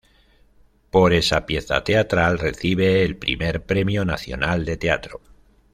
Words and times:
Por 0.89 1.13
esa 1.13 1.45
pieza 1.45 1.83
teatral 1.83 2.39
recibe 2.39 3.03
el 3.03 3.15
Primer 3.17 3.63
Premio 3.63 4.03
Nacional 4.03 4.65
de 4.65 4.75
Teatro. 4.75 5.21